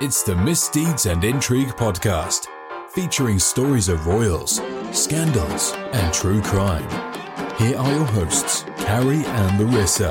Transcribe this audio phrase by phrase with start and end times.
[0.00, 2.48] It's the Misdeeds and Intrigue podcast,
[2.90, 6.82] featuring stories of royals, scandals, and true crime.
[7.58, 10.10] Here are your hosts, Carrie and Larissa.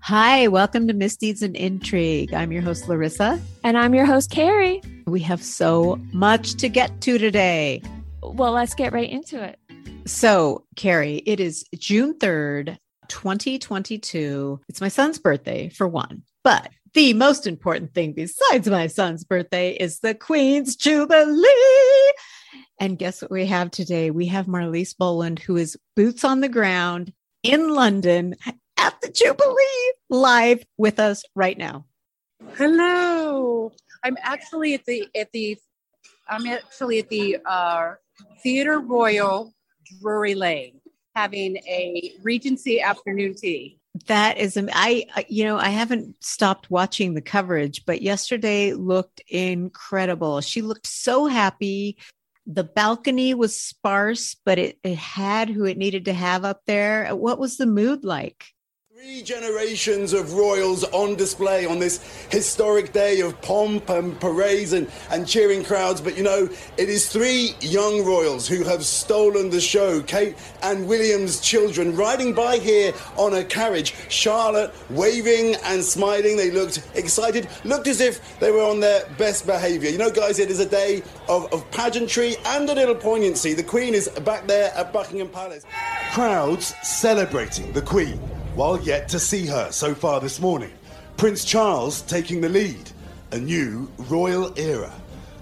[0.00, 2.34] Hi, welcome to Misdeeds and Intrigue.
[2.34, 3.40] I'm your host, Larissa.
[3.62, 4.82] And I'm your host, Carrie.
[5.06, 7.80] We have so much to get to today.
[8.24, 9.56] Well, let's get right into it.
[10.04, 12.76] So, Carrie, it is June 3rd,
[13.06, 14.62] 2022.
[14.68, 16.24] It's my son's birthday, for one.
[16.42, 22.12] But the most important thing besides my son's birthday is the Queen's Jubilee.
[22.80, 24.10] And guess what we have today?
[24.10, 28.36] We have Marlise Boland, who is boots on the ground in London
[28.78, 31.84] at the Jubilee, live with us right now.
[32.56, 33.72] Hello.
[34.04, 35.58] I'm actually at the at the
[36.28, 37.94] I'm actually at the uh,
[38.42, 39.52] Theatre Royal
[40.00, 40.80] Drury Lane
[41.16, 43.77] having a Regency afternoon tea.
[44.06, 50.40] That is, I, you know, I haven't stopped watching the coverage, but yesterday looked incredible.
[50.40, 51.96] She looked so happy.
[52.46, 57.14] The balcony was sparse, but it, it had who it needed to have up there.
[57.14, 58.46] What was the mood like?
[59.00, 64.90] Three generations of royals on display on this historic day of pomp and parades and,
[65.12, 66.00] and cheering crowds.
[66.00, 70.02] But you know, it is three young royals who have stolen the show.
[70.02, 73.94] Kate and William's children riding by here on a carriage.
[74.08, 76.36] Charlotte waving and smiling.
[76.36, 79.90] They looked excited, looked as if they were on their best behavior.
[79.90, 83.54] You know, guys, it is a day of, of pageantry and a little poignancy.
[83.54, 85.64] The Queen is back there at Buckingham Palace.
[86.10, 88.18] Crowds celebrating the Queen
[88.58, 90.72] while yet to see her so far this morning.
[91.16, 92.90] Prince Charles taking the lead,
[93.30, 94.92] a new royal era.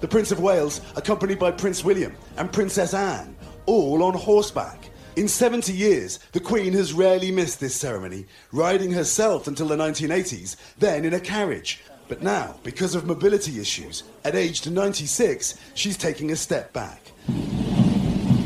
[0.00, 4.90] The Prince of Wales, accompanied by Prince William and Princess Anne, all on horseback.
[5.16, 10.56] In 70 years, the Queen has rarely missed this ceremony, riding herself until the 1980s,
[10.78, 11.80] then in a carriage.
[12.08, 17.00] But now, because of mobility issues, at aged 96, she's taking a step back.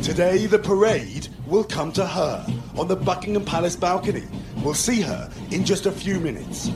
[0.00, 2.46] Today, the parade will come to her
[2.76, 4.24] on the Buckingham Palace balcony.
[4.62, 6.70] We'll see her in just a few minutes.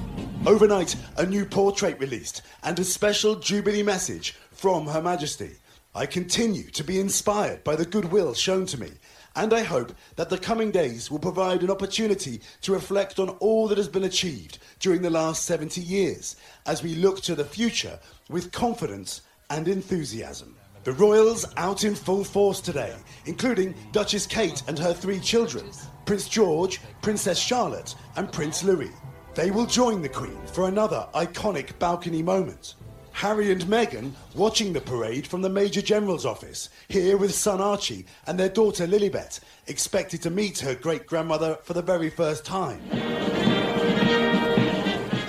[0.46, 5.56] Overnight, a new portrait released and a special Jubilee message from Her Majesty.
[5.94, 8.90] I continue to be inspired by the goodwill shown to me,
[9.36, 13.68] and I hope that the coming days will provide an opportunity to reflect on all
[13.68, 17.98] that has been achieved during the last 70 years as we look to the future
[18.30, 20.56] with confidence and enthusiasm.
[20.84, 22.94] The royals out in full force today,
[23.26, 25.70] including Duchess Kate and her three children,
[26.06, 28.90] Prince George, Princess Charlotte, and Prince Louis.
[29.34, 32.74] They will join the Queen for another iconic balcony moment.
[33.12, 38.06] Harry and Meghan watching the parade from the Major General's office, here with son Archie
[38.26, 42.80] and their daughter Lilibet, expected to meet her great grandmother for the very first time.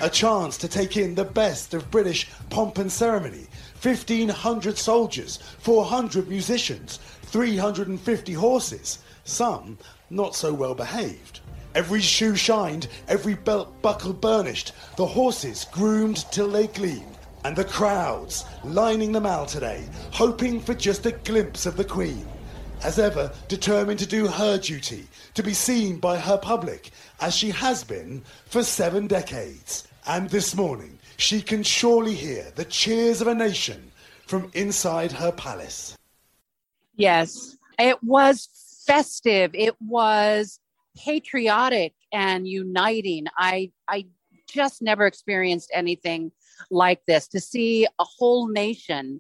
[0.02, 3.48] A chance to take in the best of British pomp and ceremony
[3.82, 9.78] 1,500 soldiers, 400 musicians, 350 horses, some
[10.10, 11.40] not so well behaved.
[11.74, 17.66] Every shoe shined, every belt buckle burnished, the horses groomed till they gleamed, and the
[17.66, 22.26] crowds lining the mall today, hoping for just a glimpse of the Queen.
[22.84, 27.50] As ever, determined to do her duty, to be seen by her public, as she
[27.50, 29.88] has been for seven decades.
[30.08, 33.92] And this morning, she can surely hear the cheers of a nation
[34.28, 35.98] from inside her palace.
[36.96, 38.48] Yes, it was
[38.86, 39.52] festive.
[39.54, 40.60] It was
[40.98, 43.26] patriotic and uniting.
[43.38, 44.08] I I
[44.48, 46.32] just never experienced anything
[46.70, 49.20] like this to see a whole nation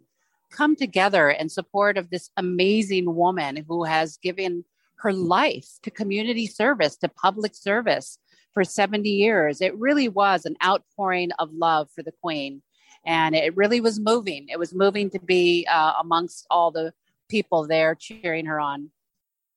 [0.52, 4.64] come together in support of this amazing woman who has given
[4.98, 8.18] her life to community service, to public service
[8.54, 9.62] for 70 years.
[9.62, 12.62] It really was an outpouring of love for the Queen.
[13.06, 14.48] And it really was moving.
[14.50, 16.94] It was moving to be uh, amongst all the
[17.30, 18.90] people there cheering her on.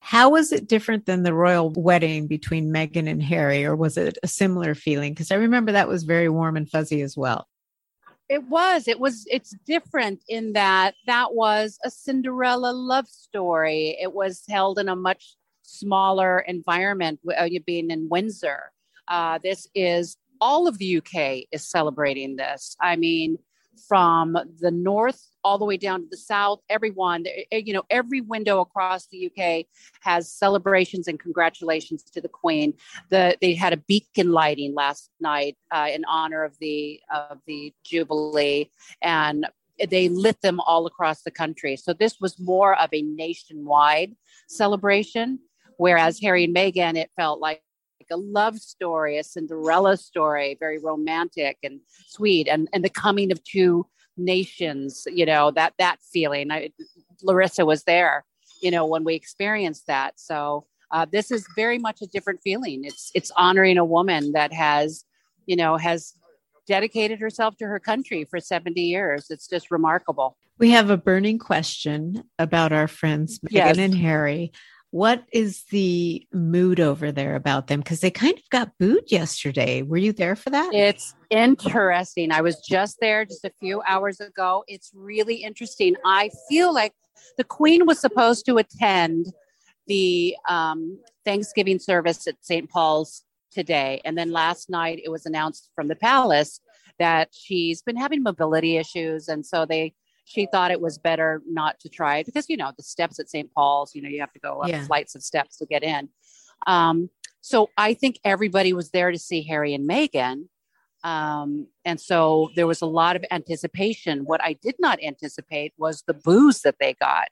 [0.01, 4.17] How was it different than the royal wedding between Meghan and Harry, or was it
[4.23, 5.13] a similar feeling?
[5.13, 7.47] Because I remember that was very warm and fuzzy as well.
[8.29, 8.89] It was.
[8.89, 9.25] It was.
[9.31, 13.97] It's different in that that was a Cinderella love story.
[14.01, 18.73] It was held in a much smaller environment, uh, being in Windsor.
[19.09, 22.77] Uh, this is all of the UK is celebrating this.
[22.81, 23.39] I mean,
[23.87, 27.85] from the north all the way down to the south, everyone, eh, eh, you know,
[27.91, 29.67] every window across the UK
[30.01, 32.75] has celebrations and congratulations to the Queen.
[33.11, 37.73] The, they had a beacon lighting last night uh, in honor of the of the
[37.85, 38.71] Jubilee,
[39.01, 39.47] and
[39.91, 41.77] they lit them all across the country.
[41.77, 44.17] So this was more of a nationwide
[44.49, 45.39] celebration,
[45.77, 47.63] whereas Harry and Meghan, it felt like
[48.11, 53.43] a love story, a Cinderella story, very romantic and sweet, and and the coming of
[53.45, 55.07] two nations.
[55.07, 56.51] You know that that feeling.
[56.51, 56.71] I,
[57.23, 58.25] Larissa was there.
[58.63, 60.19] You know when we experienced that.
[60.21, 62.85] So uh, this is very much a different feeling.
[62.85, 65.05] It's it's honoring a woman that has,
[65.47, 66.15] you know, has
[66.67, 69.27] dedicated herself to her country for 70 years.
[69.31, 70.37] It's just remarkable.
[70.59, 73.79] We have a burning question about our friends Meghan Yes.
[73.79, 74.53] and Harry.
[74.91, 77.81] What is the mood over there about them?
[77.81, 79.83] Because they kind of got booed yesterday.
[79.83, 80.73] Were you there for that?
[80.73, 82.33] It's interesting.
[82.33, 84.65] I was just there just a few hours ago.
[84.67, 85.95] It's really interesting.
[86.07, 86.95] I feel like
[87.37, 89.27] the Queen was supposed to attend
[89.87, 92.71] the um, Thanksgiving service at St.
[92.71, 94.01] Paul's today.
[94.05, 96.61] And then last night it was announced from the palace
[96.99, 99.29] that she's been having mobility issues.
[99.29, 99.95] And so they,
[100.29, 103.31] she thought it was better not to try it because, you know, the steps at
[103.31, 103.51] St.
[103.55, 104.85] Paul's, you know, you have to go up Yeah.
[104.85, 106.11] flights of steps to get in.
[106.67, 107.09] Um,
[107.41, 110.49] so I think everybody was there to see Harry and Meghan.
[111.03, 114.25] Um, and so there was a lot of anticipation.
[114.27, 117.29] What I did not anticipate was the booze that they got.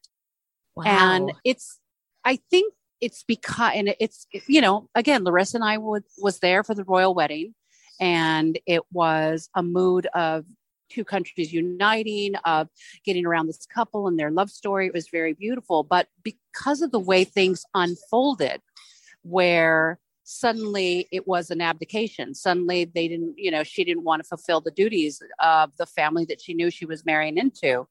[0.74, 0.84] Wow.
[0.86, 1.78] And it's,
[2.24, 2.72] I think
[3.02, 6.84] it's because, and it's, you know, again, Larissa and I was, was there for the
[6.84, 7.54] royal wedding,
[8.00, 10.44] and it was a mood of
[10.88, 12.68] two countries uniting, of
[13.04, 14.86] getting around this couple and their love story.
[14.86, 15.82] It was very beautiful.
[15.82, 18.60] But because of the way things unfolded,
[19.22, 24.28] where suddenly it was an abdication, suddenly they didn't, you know, she didn't want to
[24.28, 27.86] fulfill the duties of the family that she knew she was marrying into.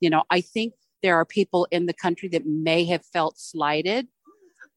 [0.00, 4.08] You know, I think there are people in the country that may have felt slighted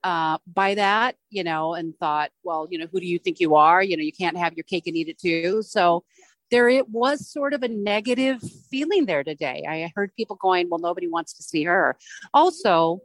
[0.03, 3.55] uh, by that, you know, and thought, well, you know, who do you think you
[3.55, 3.81] are?
[3.81, 5.61] You know, you can't have your cake and eat it too.
[5.63, 6.03] So
[6.51, 9.63] there it was sort of a negative feeling there today.
[9.67, 11.97] I heard people going, well, nobody wants to see her.
[12.33, 13.01] Also,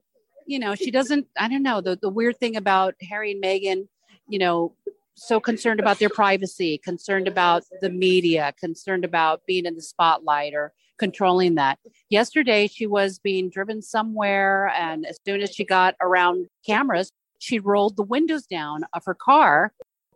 [0.46, 3.88] you know, she doesn't, I don't know, the, the weird thing about Harry and Meghan,
[4.29, 4.75] you know,
[5.14, 10.55] so concerned about their privacy, concerned about the media, concerned about being in the spotlight
[10.55, 11.79] or controlling that.
[12.08, 17.58] Yesterday, she was being driven somewhere, and as soon as she got around cameras, she
[17.58, 19.73] rolled the windows down of her car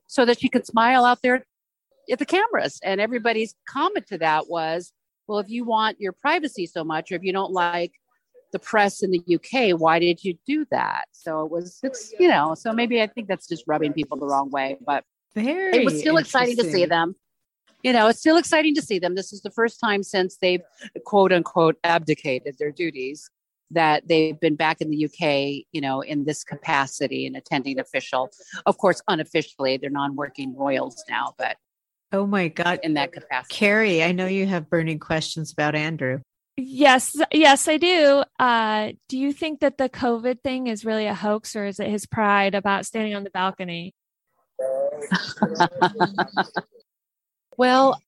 [0.07, 1.45] so that she could smile out there
[2.13, 2.79] at the cameras.
[2.85, 4.93] And everybody's comment to that was,
[5.27, 7.93] well, if you want your privacy so much, or if you don't like
[8.53, 11.05] the press in the UK, why did you do that?
[11.13, 14.27] So it was, it's, you know, so maybe I think that's just rubbing people the
[14.27, 15.05] wrong way, but
[15.35, 17.17] Very it was still exciting to see them.
[17.83, 19.15] You know, it's still exciting to see them.
[19.15, 20.63] This is the first time since they've
[21.05, 23.29] quote unquote abdicated their duties
[23.73, 28.31] that they've been back in the UK, you know, in this capacity and attending official.
[28.67, 31.57] Of course, unofficially, they're non working royals now, but
[32.13, 32.81] Oh my God.
[32.83, 33.55] in that capacity.
[33.55, 36.21] Carrie, I know you have burning questions about Andrew.
[36.57, 38.25] Yes, yes, I do.
[38.39, 41.89] Uh, do you think that the COVID thing is really a hoax or is it
[41.89, 43.95] his pride about standing on the balcony?
[47.57, 48.01] Well,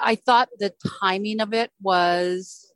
[0.00, 2.72] I thought the timing of it was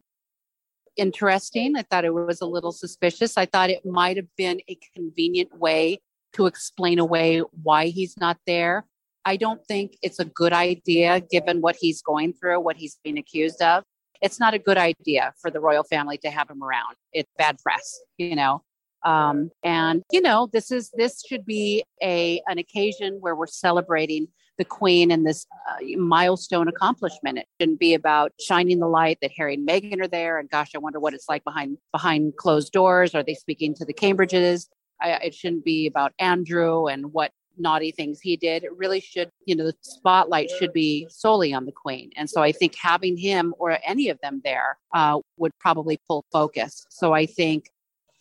[0.96, 1.76] interesting.
[1.76, 3.36] I thought it was a little suspicious.
[3.36, 6.00] I thought it might have been a convenient way
[6.34, 8.84] to explain away why he's not there.
[9.26, 13.18] I don't think it's a good idea given what he's going through, what he's being
[13.18, 13.82] accused of.
[14.22, 16.94] It's not a good idea for the royal family to have him around.
[17.12, 18.62] It's bad press, you know.
[19.04, 24.28] Um, and you know, this is this should be a an occasion where we're celebrating
[24.58, 27.38] the queen and this uh, milestone accomplishment.
[27.38, 30.38] It shouldn't be about shining the light that Harry and Meghan are there.
[30.38, 33.14] And gosh, I wonder what it's like behind behind closed doors.
[33.14, 34.68] Are they speaking to the Cambridges?
[35.00, 38.64] I, it shouldn't be about Andrew and what naughty things he did.
[38.64, 42.10] It really should, you know, the spotlight should be solely on the queen.
[42.16, 46.24] And so I think having him or any of them there uh, would probably pull
[46.32, 46.86] focus.
[46.90, 47.70] So I think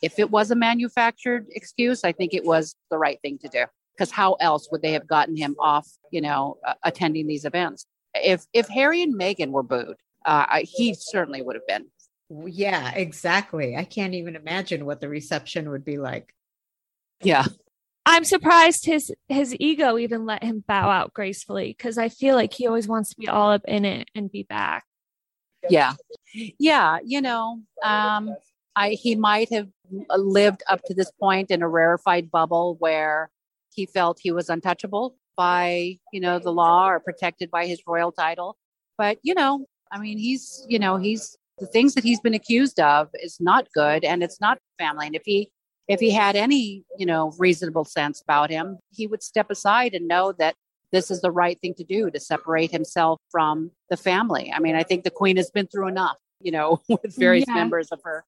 [0.02, 3.66] if it was a manufactured excuse, I think it was the right thing to do
[3.96, 7.86] because how else would they have gotten him off you know uh, attending these events
[8.14, 11.86] if if harry and meghan were booed uh, I- he certainly would have been
[12.48, 13.78] Yeah, exactly.
[13.78, 16.34] I can't even imagine what the reception would be like.
[17.22, 17.46] yeah
[18.06, 22.54] I'm surprised his his ego even let him bow out gracefully because I feel like
[22.54, 24.84] he always wants to be all up in it and be back.
[25.70, 25.94] yeah.
[26.60, 28.36] Yeah you know um
[28.76, 29.68] i he might have
[30.18, 33.30] lived up to this point in a rarefied bubble where
[33.74, 38.12] he felt he was untouchable by you know the law or protected by his royal
[38.12, 38.58] title.
[38.98, 42.80] But you know i mean he's you know he's the things that he's been accused
[42.80, 45.08] of is not good and it's not family.
[45.08, 45.52] And if he
[45.88, 50.08] if he had any you know reasonable sense about him he would step aside and
[50.08, 50.56] know that
[50.92, 54.76] this is the right thing to do to separate himself from the family i mean
[54.76, 57.56] i think the queen has been through enough you know with various Yeah.
[57.56, 58.24] members of her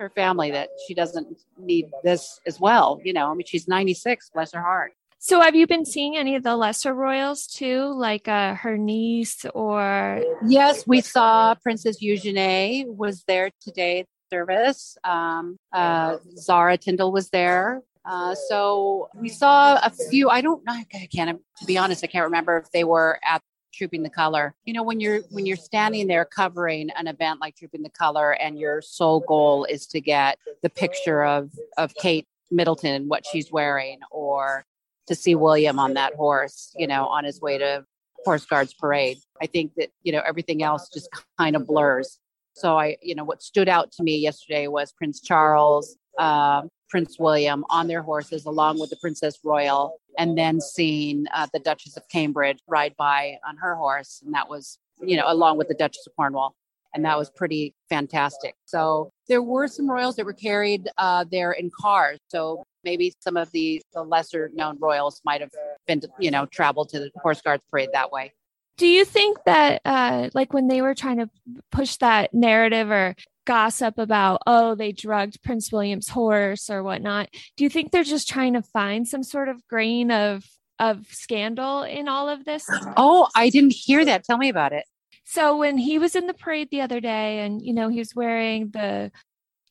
[0.00, 4.30] her family that she doesn't need this as well you know i mean she's 96
[4.34, 8.28] bless her heart So have you been seeing any of the lesser royals too, like
[8.28, 10.20] uh, her niece or?
[10.44, 14.96] Yes, we saw Princess Eugenie was there today service.
[15.04, 17.82] Um, uh, Zara Tindall was there.
[18.04, 20.28] Uh, so we saw a few.
[20.28, 20.62] I don't.
[20.68, 21.40] I can't.
[21.58, 23.40] To be honest, I can't remember if they were at
[23.72, 24.54] Trooping the Color.
[24.64, 28.32] You know, when you're when you're standing there covering an event like Trooping the Color,
[28.32, 33.50] and your sole goal is to get the picture of of Kate Middleton, what she's
[33.50, 34.64] wearing, or
[35.06, 37.84] to see William on that horse, you know, on his way to
[38.24, 39.18] Horse Guards Parade.
[39.40, 42.18] I think that you know everything else just kind of blurs.
[42.54, 47.18] So I, you know, what stood out to me yesterday was Prince Charles, uh, Prince
[47.18, 51.96] William on their horses, along with the Princess Royal, and then seeing uh, the Duchess
[51.96, 55.74] of Cambridge ride by on her horse, and that was, you know, along with the
[55.74, 56.54] Duchess of Cornwall,
[56.94, 58.54] and that was pretty fantastic.
[58.66, 62.18] So there were some royals that were carried uh, there in cars.
[62.28, 65.50] So maybe some of the, the lesser known royals might have
[65.88, 68.32] been, you know, traveled to the Horse Guards Parade that way.
[68.76, 71.30] Do you think that, uh, like, when they were trying to
[71.70, 73.14] push that narrative or
[73.46, 78.28] gossip about, oh, they drugged Prince William's horse or whatnot, do you think they're just
[78.28, 80.44] trying to find some sort of grain of
[80.80, 82.66] of scandal in all of this?
[82.96, 84.24] Oh, I didn't hear that.
[84.24, 84.84] Tell me about it.
[85.24, 88.14] So when he was in the parade the other day, and you know, he was
[88.14, 89.12] wearing the,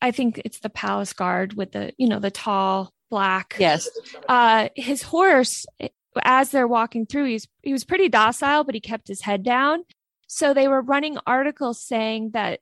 [0.00, 3.56] I think it's the palace guard with the, you know, the tall black.
[3.58, 3.88] Yes.
[4.28, 5.66] Uh, his horse
[6.22, 9.84] as they're walking through, he's he was pretty docile, but he kept his head down.
[10.26, 12.60] So they were running articles saying that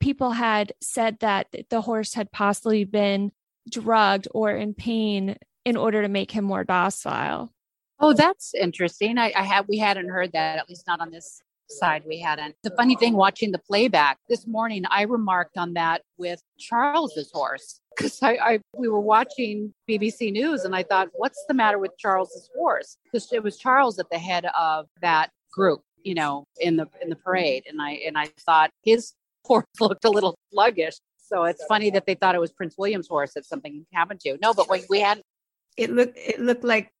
[0.00, 3.32] people had said that the horse had possibly been
[3.70, 7.52] drugged or in pain in order to make him more docile.
[8.00, 9.18] Oh, that's interesting.
[9.18, 12.56] I, I have we hadn't heard that, at least not on this side we hadn't.
[12.62, 17.80] The funny thing watching the playback this morning, I remarked on that with Charles's horse
[17.96, 21.92] because I, I, we were watching BBC News and I thought, what's the matter with
[21.98, 22.96] Charles's horse?
[23.04, 27.10] Because it was Charles at the head of that group, you know, in the in
[27.10, 29.12] the parade, and I and I thought his
[29.44, 30.94] horse looked a little sluggish.
[31.18, 34.36] So it's funny that they thought it was Prince William's horse that something happened to.
[34.42, 35.22] No, but we, we had
[35.76, 36.90] it looked it looked like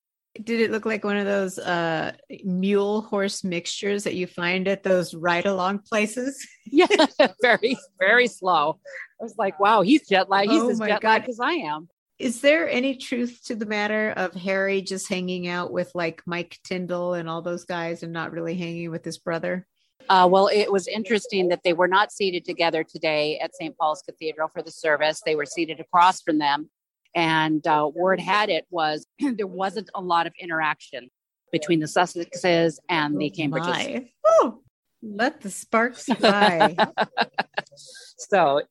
[0.43, 2.13] did it look like one of those uh
[2.45, 6.47] mule horse mixtures that you find at those ride along places?
[6.73, 6.87] yeah,
[7.43, 8.81] very, very slow.
[9.21, 10.51] I was like, wow, he's jet lagged.
[10.51, 11.89] He's oh as jet lagged as I am.
[12.19, 16.59] Is there any truth to the matter of Harry just hanging out with like Mike
[16.65, 19.67] Tindall and all those guys and not really hanging with his brother?
[20.09, 23.77] Uh, well, it was interesting that they were not seated together today at St.
[23.77, 25.21] Paul's Cathedral for the service.
[25.25, 26.71] They were seated across from them.
[27.15, 31.11] And uh, word had it was there wasn't a lot of interaction
[31.51, 34.09] between the Sussexes and the oh Cambridges.
[34.27, 34.63] Oh,
[35.03, 36.77] let the sparks fly.
[38.17, 38.63] so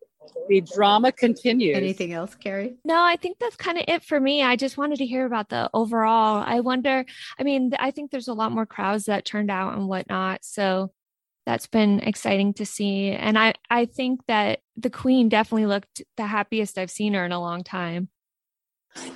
[0.48, 1.76] the drama continues.
[1.76, 2.76] Anything else, Carrie?
[2.86, 4.44] No, I think that's kind of it for me.
[4.44, 6.44] I just wanted to hear about the overall.
[6.46, 7.06] I wonder,
[7.40, 10.44] I mean, I think there's a lot more crowds that turned out and whatnot.
[10.44, 10.92] So
[11.46, 13.12] that's been exciting to see.
[13.12, 17.32] And I, I think that the queen definitely looked the happiest I've seen her in
[17.32, 18.10] a long time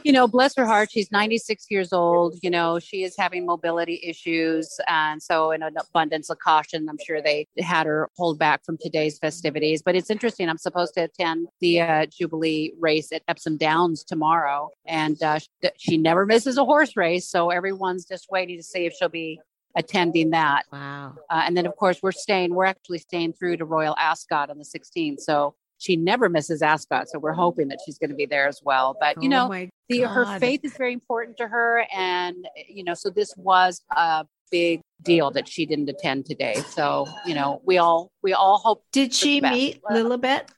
[0.03, 2.37] you know, bless her heart, she's 96 years old.
[2.41, 4.79] You know, she is having mobility issues.
[4.87, 8.77] And so, in an abundance of caution, I'm sure they had her hold back from
[8.79, 9.81] today's festivities.
[9.81, 10.49] But it's interesting.
[10.49, 14.69] I'm supposed to attend the uh, Jubilee race at Epsom Downs tomorrow.
[14.85, 15.39] And uh,
[15.77, 17.27] she never misses a horse race.
[17.27, 19.39] So, everyone's just waiting to see if she'll be
[19.77, 20.63] attending that.
[20.71, 21.15] Wow.
[21.29, 24.57] Uh, and then, of course, we're staying, we're actually staying through to Royal Ascot on
[24.57, 25.19] the 16th.
[25.19, 25.55] So,
[25.85, 27.09] she never misses Ascot.
[27.09, 28.97] So we're hoping that she's going to be there as well.
[28.99, 32.95] But you oh know, the, her faith is very important to her, and you know,
[32.95, 36.55] so this was a big deal that she didn't attend today.
[36.69, 38.83] So you know, we all we all hope.
[38.91, 40.49] Did she meet Lilibet?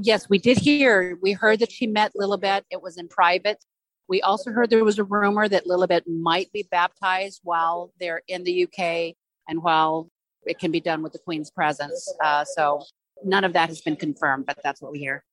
[0.00, 1.18] Yes, we did hear.
[1.20, 2.62] We heard that she met Lilibet.
[2.70, 3.62] It was in private.
[4.08, 8.44] We also heard there was a rumor that Lilibet might be baptized while they're in
[8.44, 9.14] the UK
[9.48, 10.08] and while
[10.44, 12.12] it can be done with the Queen's presence.
[12.22, 12.82] Uh, so
[13.24, 15.24] none of that has been confirmed, but that's what we hear.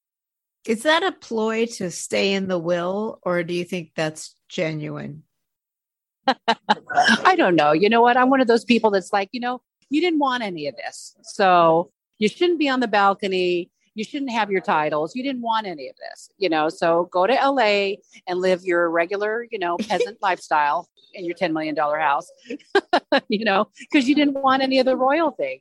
[0.68, 5.24] Is that a ploy to stay in the will, or do you think that's genuine?
[6.28, 7.72] I don't know.
[7.72, 8.16] You know what?
[8.16, 11.16] I'm one of those people that's like, you know, you didn't want any of this.
[11.24, 13.72] So you shouldn't be on the balcony.
[13.96, 15.16] You shouldn't have your titles.
[15.16, 16.70] You didn't want any of this, you know.
[16.70, 17.96] So go to LA
[18.28, 22.32] and live your regular, you know, peasant lifestyle in your $10 million house,
[23.28, 25.60] you know, because you didn't want any of the royal thing.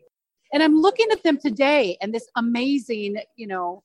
[0.53, 3.83] And I'm looking at them today and this amazing, you know,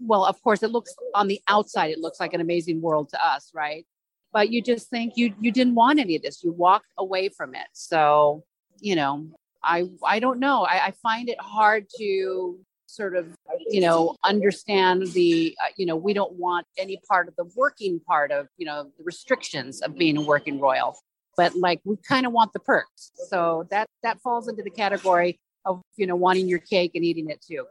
[0.00, 3.26] well, of course, it looks on the outside, it looks like an amazing world to
[3.26, 3.86] us, right?
[4.32, 6.42] But you just think you you didn't want any of this.
[6.42, 7.66] You walked away from it.
[7.72, 8.44] So,
[8.80, 9.26] you know,
[9.62, 10.64] I I don't know.
[10.64, 12.58] I, I find it hard to
[12.92, 13.26] sort of
[13.70, 18.00] you know understand the uh, you know we don't want any part of the working
[18.00, 20.94] part of you know the restrictions of being a working royal
[21.36, 25.40] but like we kind of want the perks so that that falls into the category
[25.64, 27.64] of you know wanting your cake and eating it too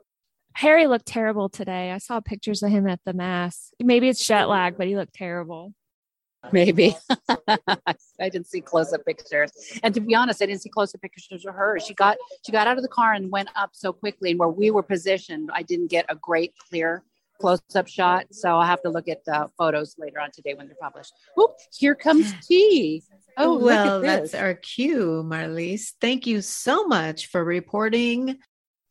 [0.54, 1.92] Harry looked terrible today.
[1.92, 3.72] I saw pictures of him at the mass.
[3.82, 5.74] Maybe it's jet lag, but he looked terrible.
[6.52, 6.96] maybe
[7.48, 9.52] i didn't see close-up pictures
[9.84, 12.66] and to be honest i didn't see close-up pictures of her she got she got
[12.66, 15.62] out of the car and went up so quickly and where we were positioned i
[15.62, 17.04] didn't get a great clear
[17.42, 20.76] close-up shot so i'll have to look at the photos later on today when they're
[20.82, 23.04] published oh here comes tea
[23.38, 28.38] oh well that's our cue marlise thank you so much for reporting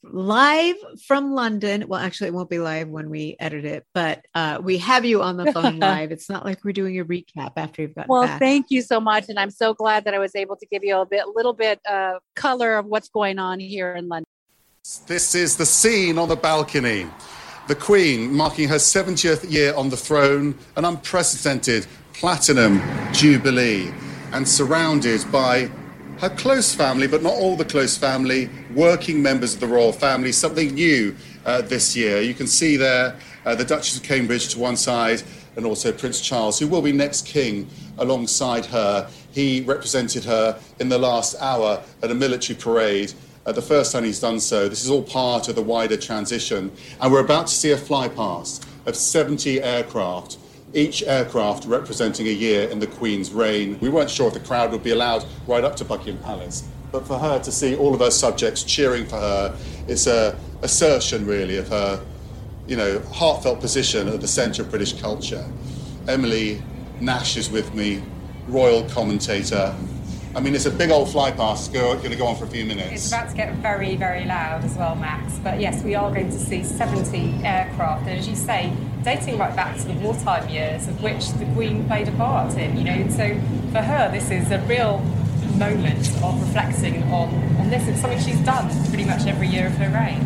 [0.02, 0.76] live
[1.07, 1.85] from London.
[1.87, 5.23] Well, actually, it won't be live when we edit it, but uh, we have you
[5.23, 6.12] on the phone live.
[6.12, 8.09] It's not like we're doing a recap after you've got.
[8.09, 8.38] Well, back.
[8.38, 10.97] thank you so much, and I'm so glad that I was able to give you
[10.97, 14.26] a bit, little bit uh, color of what's going on here in London.
[15.07, 17.07] This is the scene on the balcony.
[17.71, 23.93] The Queen marking her 70th year on the throne, an unprecedented platinum jubilee,
[24.33, 25.71] and surrounded by
[26.19, 30.33] her close family, but not all the close family, working members of the royal family,
[30.33, 31.15] something new
[31.47, 32.21] uh, this year.
[32.21, 35.23] You can see there uh, the Duchess of Cambridge to one side
[35.55, 39.09] and also Prince Charles, who will be next king alongside her.
[39.31, 43.12] He represented her in the last hour at a military parade.
[43.47, 44.68] Uh, the first time he's done so.
[44.68, 46.70] This is all part of the wider transition.
[47.00, 50.37] And we're about to see a flypast of 70 aircraft
[50.75, 53.78] each aircraft representing a year in the Queen's reign.
[53.80, 57.06] We weren't sure if the crowd would be allowed right up to Buckingham Palace, but
[57.06, 59.56] for her to see all of her subjects cheering for her,
[59.88, 62.04] it's a assertion really of her,
[62.66, 65.44] you know, heartfelt position at the centre of British culture.
[66.06, 66.62] Emily
[67.00, 68.02] Nash is with me,
[68.47, 69.75] royal commentator,
[70.32, 71.75] I mean, it's a big old fly past.
[71.75, 72.92] It's going to go on for a few minutes.
[72.92, 75.38] It's about to get very, very loud as well, Max.
[75.38, 78.06] But yes, we are going to see 70 aircraft.
[78.06, 78.72] And as you say,
[79.02, 82.76] dating right back to the wartime years, of which the Queen played a part in.
[82.76, 83.28] You know, so
[83.72, 84.99] for her, this is a real
[85.56, 87.88] moment of reflecting on, on this.
[87.88, 90.20] It's something she's done pretty much every year of her reign.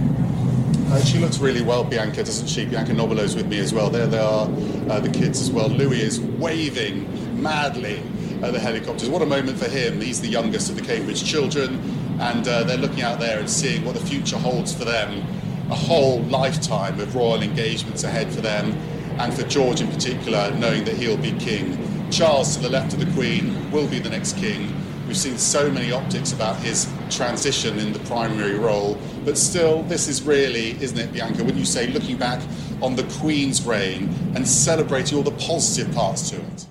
[0.93, 2.67] Uh, she looks really well, Bianca, doesn't she?
[2.67, 3.89] Bianca Nobilo's with me as well.
[3.89, 4.45] There they are,
[4.91, 5.71] uh, the kids as well.
[5.71, 8.03] Louis is waving madly
[8.45, 9.09] uh, the helicopters.
[9.09, 10.01] What a moment for him.
[10.01, 11.81] He's the youngest of the Cambridge children,
[12.21, 15.25] and uh, they're looking out there and seeing what the future holds for them.
[15.71, 18.73] A whole lifetime of royal engagements ahead for them,
[19.19, 21.79] and for George in particular, knowing that he'll be king.
[22.11, 24.75] Charles, to the left of the Queen, will be the next king.
[25.07, 30.07] We've seen so many optics about his transition in the primary role, but still, this
[30.07, 31.39] is really, isn't it, Bianca?
[31.39, 32.43] Wouldn't you say, looking back
[32.83, 36.67] on the Queen's reign and celebrating all the positive parts to it?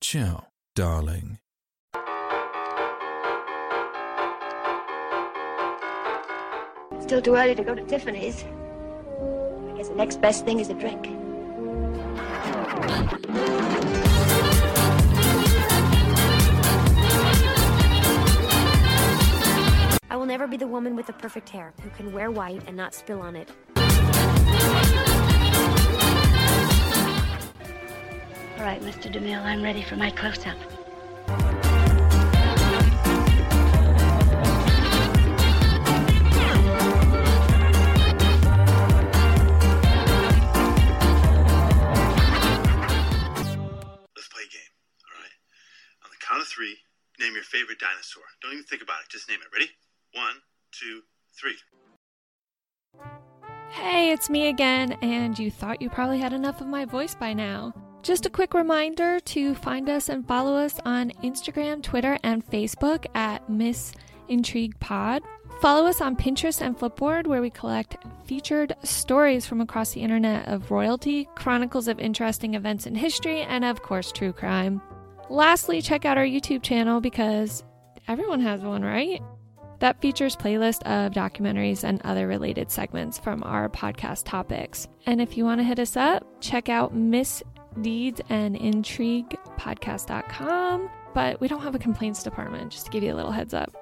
[0.00, 1.38] Ciao darling.
[7.00, 8.42] Still too early to go to Tiffany's.
[8.42, 11.06] I guess the next best thing is a drink.
[20.10, 22.76] I will never be the woman with the perfect hair who can wear white and
[22.76, 23.48] not spill on it.
[28.56, 29.12] All right, Mr.
[29.12, 30.56] DeMille, I'm ready for my close-up.
[44.14, 45.34] Let's play a game, all right?
[46.04, 46.76] On the count of three,
[47.18, 48.22] name your favorite dinosaur.
[48.40, 49.48] Don't even think about it, just name it.
[49.52, 49.70] Ready?
[50.14, 50.36] One,
[50.72, 51.02] two,
[51.38, 51.56] three.
[53.70, 57.34] Hey, it's me again, and you thought you probably had enough of my voice by
[57.34, 57.74] now.
[58.04, 63.06] Just a quick reminder to find us and follow us on Instagram, Twitter, and Facebook
[63.14, 63.94] at Miss
[64.28, 65.22] Intrigue Pod.
[65.62, 70.46] Follow us on Pinterest and Flipboard, where we collect featured stories from across the internet
[70.48, 74.82] of royalty, chronicles of interesting events in history, and of course, true crime.
[75.30, 77.64] Lastly, check out our YouTube channel because
[78.06, 79.22] everyone has one, right?
[79.78, 84.88] That features playlist of documentaries and other related segments from our podcast topics.
[85.06, 87.42] And if you want to hit us up, check out Miss
[87.80, 90.90] Deeds and Intrigue podcast.com.
[91.14, 93.74] But we don't have a complaints department, just to give you a little heads up.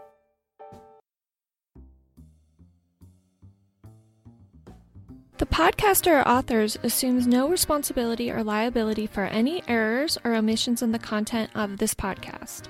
[5.38, 10.92] The podcaster or authors assumes no responsibility or liability for any errors or omissions in
[10.92, 12.68] the content of this podcast.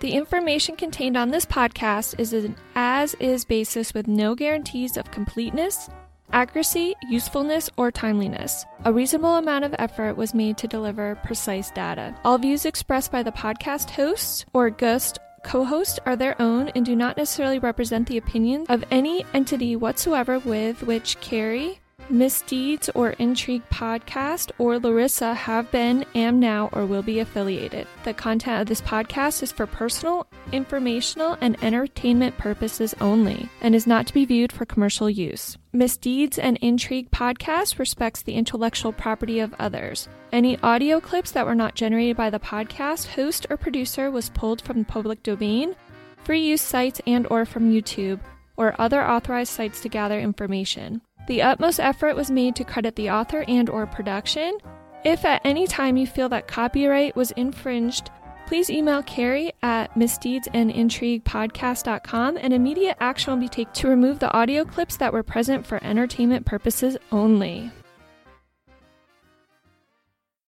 [0.00, 5.10] The information contained on this podcast is an as is basis with no guarantees of
[5.10, 5.88] completeness,
[6.34, 8.66] accuracy, usefulness, or timeliness.
[8.84, 12.14] A reasonable amount of effort was made to deliver precise data.
[12.24, 16.84] All views expressed by the podcast hosts or guest co hosts are their own and
[16.84, 23.10] do not necessarily represent the opinions of any entity whatsoever with which Carrie, Misdeeds or
[23.10, 27.86] Intrigue podcast or Larissa have been, am now, or will be affiliated.
[28.04, 33.86] The content of this podcast is for personal, informational, and entertainment purposes only and is
[33.86, 35.56] not to be viewed for commercial use.
[35.72, 40.08] Misdeeds and Intrigue podcast respects the intellectual property of others.
[40.30, 44.60] Any audio clips that were not generated by the podcast host or producer was pulled
[44.60, 45.74] from the public domain,
[46.18, 48.20] free use sites and or from YouTube
[48.56, 51.00] or other authorized sites to gather information.
[51.26, 54.58] The utmost effort was made to credit the author and or production.
[55.04, 58.10] If at any time you feel that copyright was infringed,
[58.46, 64.64] please email Carrie at misdeedsandintriguepodcast.com and immediate action will be taken to remove the audio
[64.64, 67.70] clips that were present for entertainment purposes only.